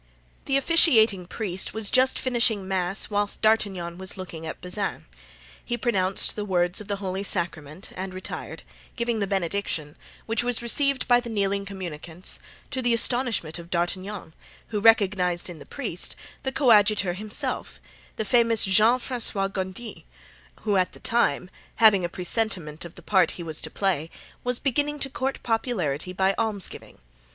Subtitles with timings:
[0.45, 5.05] The officiating priest was just finishing mass whilst D'Artagnan was looking at Bazin;
[5.63, 8.63] he pronounced the words of the holy Sacrament and retired,
[8.95, 9.95] giving the benediction,
[10.25, 12.39] which was received by the kneeling communicants,
[12.71, 14.33] to the astonishment of D'Artagnan,
[14.69, 17.79] who recognized in the priest the coadjutor* himself,
[18.15, 20.07] the famous Jean Francois Gondy,
[20.61, 24.09] who at that time, having a presentiment of the part he was to play,
[24.43, 26.97] was beginning to court popularity by almsgiving.